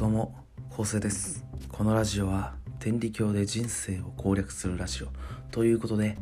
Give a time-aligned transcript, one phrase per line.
[0.00, 0.34] どうも、
[0.70, 1.44] 構成です。
[1.68, 5.08] このラジオは天理教で人生を攻略するラジオ
[5.50, 6.16] ということで、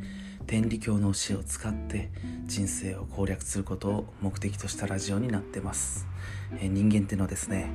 [0.48, 2.10] 天理教の教えを使って
[2.46, 6.08] 人生を攻略することを目的としたラジオになってます。
[6.60, 7.70] え人間ってのはですね、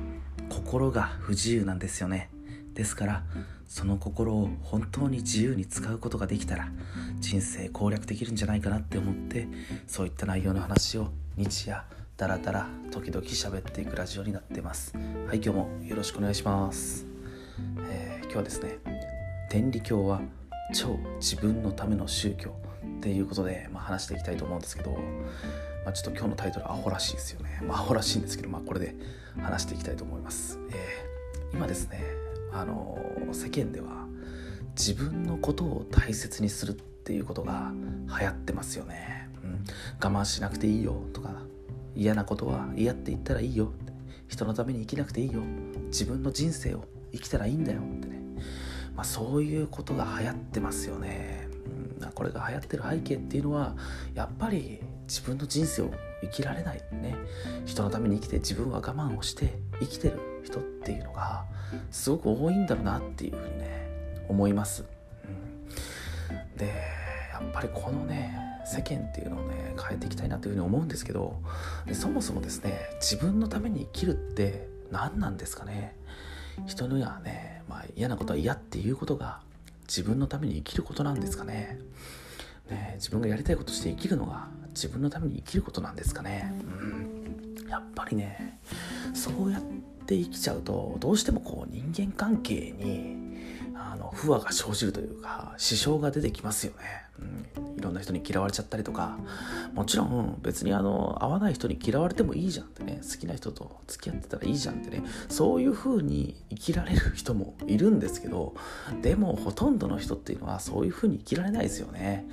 [0.50, 2.28] 心が不自由なんですよね。
[2.74, 3.24] ですから、
[3.66, 6.68] その心を本当に自由に使うことができたら、
[7.18, 9.48] 人生攻略できるんじゃないかなって思って、
[9.86, 11.08] そういった内容の話を
[11.38, 11.82] 日夜、
[12.16, 14.96] だらだら時々喋っていくラジオになってます。
[15.26, 17.06] はい今日もよろしくお願いします、
[17.90, 18.78] えー今日はですね
[19.50, 20.20] 天理教は
[20.72, 22.54] 超自分のための宗教
[22.98, 28.94] っていうことで、まあ、話していきたいと思うんですけど、まあ、ちょっと今日のタイトルアホらしいですよね、まあ、アホらしいんですけど、まあ、これで
[29.40, 32.00] 話していきたいと思います、えー今ですね
[32.52, 34.06] あのー世間では
[34.76, 37.72] 自分のことを大切にするっていうことが
[38.18, 39.64] 流行ってますよね、うん、
[40.02, 41.34] 我慢しなくていいよとか
[41.96, 43.72] 嫌なことは嫌って言ったらいいよ。
[44.28, 45.42] 人のために生きなくていいよ。
[45.86, 47.80] 自分の人生を生きたらいいんだよ。
[47.80, 48.20] ってね、
[48.94, 51.48] まあ、そういうことが流行ってますよね、
[52.00, 53.76] うん、これが流行ってる背景っていうのは
[54.14, 55.90] やっぱり自分の人生を
[56.22, 56.82] 生きられない。
[56.92, 57.16] ね。
[57.66, 61.44] 人のために生きて自分は我慢をして生きてる人っていうのが
[61.90, 63.88] すごく多いんだろうなっていうふうにね
[64.28, 64.84] 思います、
[65.22, 66.66] うん、で
[67.32, 71.40] やっぱりこのね世間っていうのをね変えていきたいなというふうに思うんですけど
[71.86, 75.96] でそもそもですね自分のために生きるって何なんですかね？
[76.66, 79.40] 人にはね、まあ、嫌なことは嫌っていうことが
[79.88, 81.78] 自分のために生きることなんですかね？
[82.70, 86.52] ね自分がやりたいことして生きるのが自分のために生きることなんですかね？
[86.62, 88.58] うんやっぱりね
[89.14, 89.62] そうやっ
[90.06, 93.16] て生きちゃうとどうしてもこう人間関係に
[93.74, 96.78] あの不和が生じるというか支障が出てきますよね、
[97.58, 99.18] うん、いろんな人に嫌われちゃったりとか。
[99.74, 103.00] もちろん別にあの合わない人に嫌われてもいいじゃんってね。
[103.02, 105.02] 好きな人と付き合ってたらいいじゃんってね。
[105.28, 108.54] そういう風に生きられる人もいるんですけど
[109.02, 112.26] でもほとんどの人っていうのはそういう風に生きられないですよね。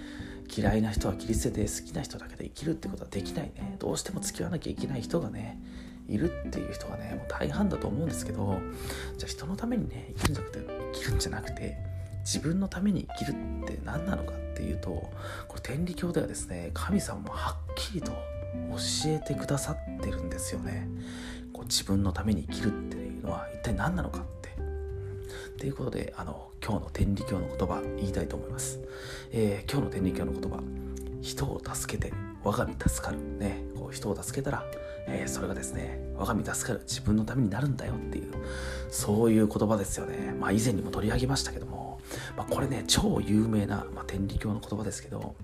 [0.55, 3.77] 嫌いな人は切り捨てて好きな人だけで生きるってことはできないね。
[3.79, 5.59] どうしても付き合わなきゃいけない人がね
[6.11, 8.59] いるっていう人がねもう大半だと思うんですけど
[9.17, 10.59] じゃあ人のためにね生きるんじゃなくて
[10.93, 11.77] 生きるんじゃなくて
[12.23, 18.17] 自分のために生きるって何なのかっていうとこれ天理教ではですね神様もはっきりと教
[19.07, 20.87] えてくださってるんですよね。
[21.53, 24.51] こう自分のために生きるっていうのは一体何なのかって。
[25.57, 28.79] ということであの今日の天理教の言葉言いたいと思います、
[29.31, 30.59] えー今日の天理教の言葉
[31.21, 32.11] 人を助けて
[32.43, 33.17] 我が身助かる。
[33.37, 33.70] ね。
[33.91, 34.65] 人を助けたら、
[35.07, 38.33] えーそれがですね我が身助かる自分のためになるんだよっていう
[38.89, 40.33] そういう言葉ですよね。
[40.39, 41.99] まあ以前にも取り上げましたけども、
[42.37, 45.35] まあ、これね超有名な、まあ、天理教の言葉ですけど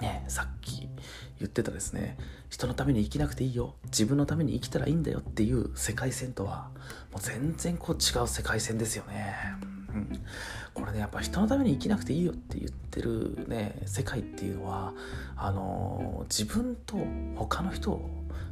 [0.00, 0.88] ねさっき
[1.38, 2.16] 言ってたですね
[2.50, 6.70] 人のために生きなくていいよ自分のために生きたらいいんだよっていう世界線とは
[7.12, 9.34] もう全然こう違う世界線ですよね、
[9.88, 10.20] うん、
[10.74, 14.92] これねやっぱ人のために生きなくていいよって言ってるね世界っていうのは
[15.36, 16.96] あの自分と
[17.36, 18.10] 他の人を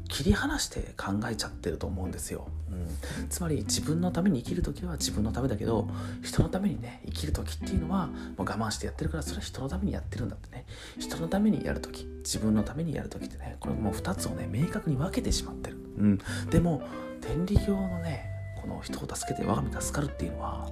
[0.08, 5.88] 切り離して考えちゃってると思うんですよ、うん、つまり自分のために生きる時は自分のためだけど
[6.22, 10.64] 人のためにね生きる時っていうのはもう我慢してやってるからそれは人のためにやってるんだってね。
[10.98, 16.18] 人のためにやる時自分のためにやる時ってねこれもう2つをね明確に分けてしまってる、うん、
[16.50, 16.82] でも
[17.20, 18.35] 天理教のね
[18.66, 20.68] この人を助けて我が身助かるっていうのは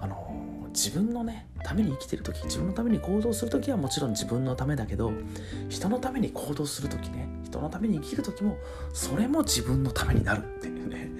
[0.00, 5.12] あの自分のねために生きてる時自分のために行動する時はもちろん自分のためだけど
[5.68, 8.56] 人のために行動する時ね人のために生きる時も
[8.92, 11.10] それも自分のためになるっていうね。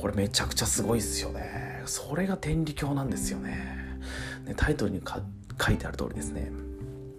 [0.00, 1.82] これめちゃくちゃすごいですよね。
[1.84, 3.98] それが天理教なんですよね。
[4.46, 5.20] ねタイトルにか
[5.60, 6.50] 書いてある通りですね。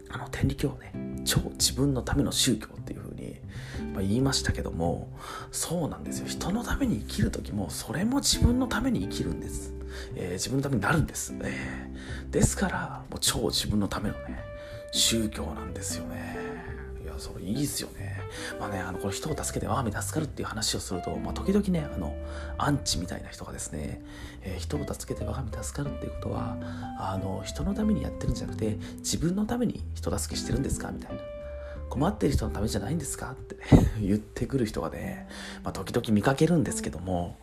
[0.10, 3.01] あの天理教はね超自分のための宗教っていう、
[3.94, 5.10] ま、言いましたけども
[5.52, 6.28] そうなんですよ。
[6.28, 9.74] 人のために生きる時もそれも自分のために生きるんです、
[10.16, 14.40] えー自分のためになるんです、えーですからもう超自分のためのね
[14.94, 16.36] 宗教なんですよね。
[17.04, 18.22] いやそれいいですよね。
[18.60, 22.16] まあねあのこれ人を助けて我が身助かるっていう話をすると、まあ、時々ねあの
[22.58, 24.02] アンチみたいな人がですね、
[24.44, 26.58] えー人を助けて我が身助かるっていうことは
[27.00, 30.92] あの人のためにやってるんじゃなくて自分のために人助けしてるんですか？
[30.92, 31.22] みたいな。
[31.92, 33.32] 困ってる人のためじゃないんですか？
[33.34, 33.58] って
[34.02, 35.28] 言ってくる人がね、
[35.64, 37.38] まあ、時々見かけるんですけども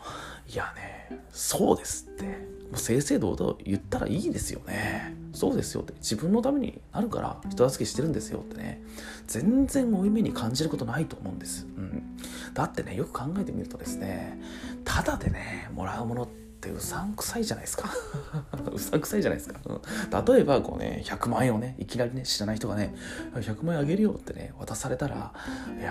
[0.53, 5.15] いやねそうですってもう正々堂々言ったらいいですよね。
[5.35, 8.83] そうですよって自分のためになるから人助けしてるんですよってね
[9.27, 12.17] 全然負い目に感じることないと思うんです、うん、
[12.55, 14.41] だってねよく考えてみるとですね
[14.85, 17.89] ただでねもらうものってうさんくさいじゃないですか。
[18.73, 21.77] うさんくさいじゃないですか、うん、例えばこうね100万円をね。
[21.79, 22.95] いきなりね知らない人がね
[23.35, 25.33] 100万円あげるよってね渡されたら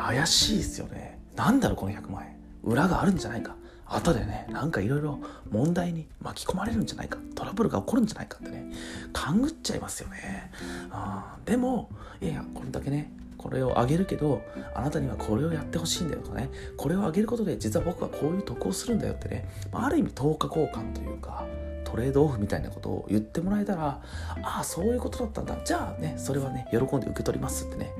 [0.06, 1.20] 怪しいですよね。
[1.36, 2.36] なんだろうこの100万円。
[2.64, 3.56] 裏があるんじゃないか。
[3.90, 5.20] 後でねなんかいろいろ
[5.50, 7.18] 問題に巻き込まれるんじゃないか。
[7.36, 8.74] トラブルが起こるんじゃないかってね
[9.14, 10.52] 勘ぐっちゃいますよね。
[10.92, 11.90] あでも
[12.20, 14.42] いやいやこれだけねこれをあげるけど
[14.74, 16.50] あなたにはこれをやってほしいんだよとかね。
[16.76, 19.48] これをあげることで実は僕はこういう得をするんだよってね。
[19.72, 21.46] ある意味10日交換というか
[21.84, 24.02] トレードオフみたいなことを言ってもらえたら
[24.44, 25.58] ああそういうことだったんだ。
[25.64, 27.92] じゃあねそれはね喜んで受け取りますってね。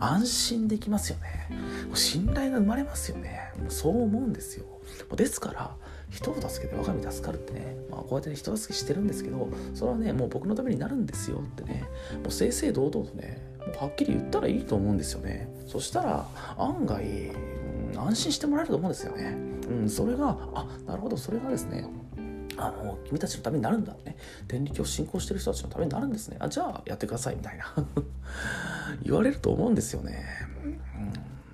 [0.00, 1.50] 安心できますよね。
[1.94, 3.52] 信頼が生まれますよね。
[3.68, 4.64] そう思うんですよ。
[5.16, 5.76] ですから
[6.14, 11.84] 人を助けて我が身助かるってね、まあ、こうやってね人助けしてるんですけどそれはねもう僕のためになるんですよってね
[12.22, 15.48] もう正々堂々とねもうはっきり言ったらいいと思うんですよね。
[15.66, 16.26] そしたら
[16.58, 19.36] 案外、うん、安心してもらえると思うんですよね。
[19.68, 21.88] うんそれがあなるほどそれがですね
[22.56, 24.16] あの君たちのためになるんだね
[24.46, 26.36] 天理教を信仰してる人たちのためになるんですね。
[26.38, 27.74] あじゃあやってくださいみたいな。
[29.02, 30.24] 言われると思うんですよね、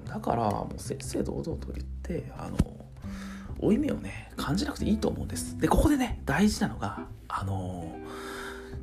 [0.02, 2.79] うん、だからもう正々堂々と言ってあの
[3.60, 5.58] 負い目をね感じなくていいと思うんです。
[5.58, 7.96] でここでね大事なのがあの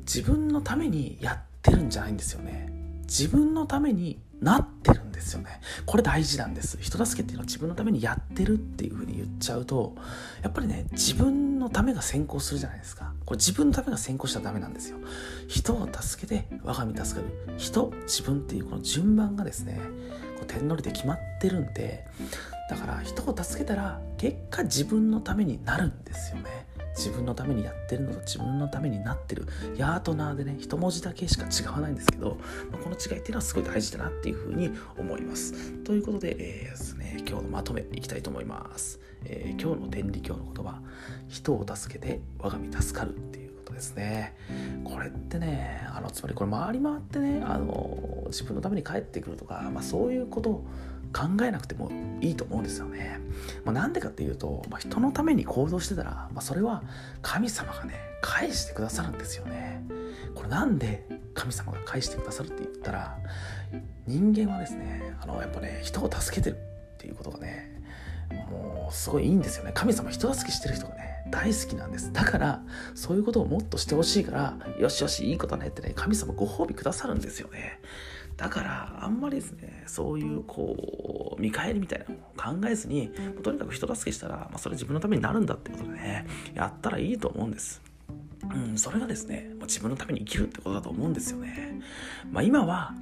[0.00, 2.72] 自分のためにやってるんじゃないんですよね。
[3.02, 5.60] 自分のためになってるんですよね。
[5.84, 6.78] これ大事なんです。
[6.80, 9.96] 人助けっていうのは自分のためにやってるっていうふうに言っちゃうと
[10.42, 13.12] やっぱりね自分のためが先行するじゃないですか。
[13.24, 14.98] これ自分のためが先行したらダメなんですよ。
[15.48, 17.58] 人を助けて我が身助かる。
[17.58, 19.80] 人自分っていうこの順番がですね
[20.44, 22.06] 点乗りで決まってるんで
[22.70, 26.66] だから人を助けたら結果自分のためになるんですよね。
[26.96, 29.46] 自分のためにやってるのと自分のためになってる。
[29.76, 32.38] ヤートナーでね一文字だけしか違わないんですけど、
[32.72, 35.72] まあ、この違いっていうのはすごい大事だなっていうふうに思います。
[35.84, 40.82] ということで,、えー、ですね、今日のまとめいきたいと思います、えー、今日の天理教の言葉
[41.28, 43.47] 人を助けて我が身助かるっていう。
[43.68, 44.34] ことですね
[44.84, 50.66] これってねあのつまりこれ回り回ってねあの自分のために帰ってくるとか、まあ、そういうことを
[51.12, 53.18] 考えなくてもいいと思うんですよね。
[53.64, 56.82] まあ、なんでかっていうと、まあ、人のために行動してたら、まあ、それは
[57.22, 59.82] 神様がね返してくださるんですよね。
[60.34, 63.18] これなんで神様が返してくださるって言ったら
[64.06, 67.82] 人間はですねあのやっぱね人を助けてるっていうことがね
[68.50, 69.72] もうすごいいいんですよね。
[69.74, 72.62] 神様人助けしてる人がね大好きなんですだから
[72.94, 77.80] そういうことをもっとしてほしいからよしよしいいことねってね神様ご褒美くださるんですよね
[78.36, 83.10] だからあんまりですねそういうこう見返りみたいなのを考えずに
[83.42, 87.82] とにかく人助けしたら、まあ、それ自分のためになるんだってことでねやったらいいと思うんです
[88.54, 91.80] うん、それがですね自分のために生きるってことだと思うんですよね。
[92.30, 92.94] まあ、今は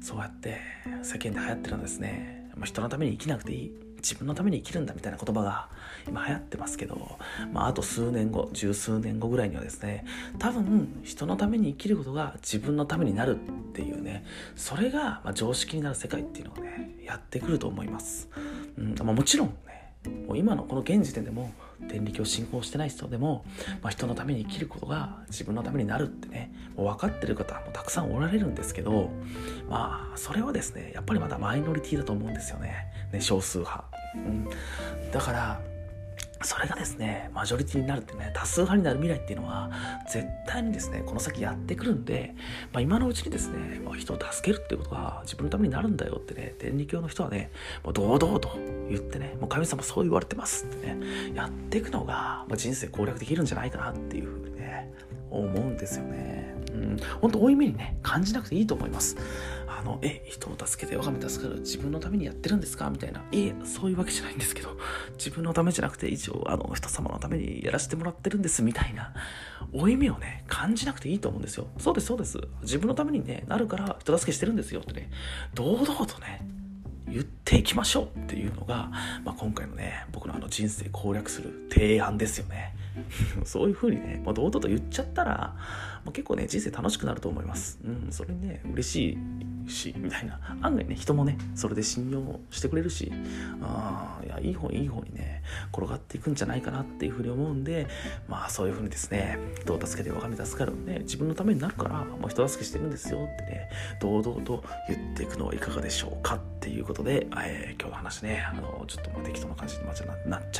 [0.00, 0.58] そうやって
[1.02, 2.50] 世間で流行ってるんですね。
[2.56, 5.68] ま、人のために生きなくていい自分のために生きるんだみたいな言葉が
[6.06, 7.18] 今流行ってますけど、
[7.52, 10.04] まあ、あと数年後十数年後ぐらいにはですね
[10.38, 13.38] 多分人のために生きることが自分のためになるっ
[13.72, 14.24] ていうね
[14.56, 18.28] それがま常識になる世界っていうのをねやってくると思います、
[18.76, 19.92] うんまあ、もちろんね
[20.26, 21.52] もう今のこの現時点でも
[21.88, 23.44] 天理教信仰してない人でも、
[23.82, 29.10] まあ、人のために生きることが自分のためになるってねもう分かってる方もたくさんおられるんですけど
[29.68, 32.86] まあそれはですねやっぱりまだマイノリティだと思うんですよね。
[33.12, 33.84] ね少数派、
[34.14, 34.48] うん、
[35.12, 35.60] だから
[36.42, 39.70] それがですねマジョリティになるってね多数派になる未来っていうのは
[40.10, 42.34] 絶対にですねこの先やってくるんで、
[42.72, 47.50] まあ、今のうちにですね、まあ、人を助けるっていうことが自分のためになるんだよってね天理教の人はね
[47.82, 48.56] もう堂々と
[48.88, 54.92] 言ってねもう神様そう言われてますってねやっていくのが、まあ、人生攻略できるんじゃないかなっていうふうにね
[55.30, 56.54] 思うんですよね。
[56.72, 59.16] うん、本当多い目にね感じなくていいと思います。
[59.66, 62.90] あの、え、人を助けて我が身助かる自分のためにやってるんですか？
[62.90, 63.22] みたいな。
[63.30, 64.76] いえ、そういうわけじゃないんですけど、
[65.16, 69.14] 自分のためじゃなくて、一応、あの、人様のためにやらせてもらってるんです、みたいな、
[69.72, 71.68] 負い目をね、感じなくていいと思うんですよ。
[71.78, 72.40] そうです、そうです。
[72.62, 75.10] 自分のためにね、なるから人助けしてるんですよってね、
[75.54, 76.44] 堂々とね、
[77.08, 78.90] 言っていきましょうっていうのが、
[79.24, 82.74] まあ、今回のね僕のあの人生攻略する提案ですよね
[83.44, 85.56] そういう風にね、まあ、堂々と言っちゃったら、ま
[86.06, 87.78] あ、結構ね人生楽しくなると思います。
[87.84, 89.18] うんそれね嬉しい
[89.68, 90.40] しみたいな。
[90.62, 93.12] 案外ね人もねそれで信用してくれるし
[93.60, 97.86] あいやいい方いい方にね転がっていくんじゃないかなっていう風に思うんで
[98.28, 100.78] まあそういう風にですね人を助けて我が身助かる。
[100.78, 103.68] んで自分のためになるから、まあ、人助けしてるんですよってね
[104.00, 110.02] 堂々と言っていくのはいかがでしょうかっていうことで、えー、今日の話ねあのちょっとまあ適当な感じになっち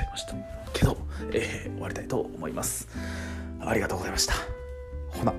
[0.00, 0.34] ゃいました
[0.72, 0.96] けど、
[1.32, 2.88] えー、終わりたいと思います。
[3.60, 4.34] ありがとうございました。
[5.10, 5.32] ほな。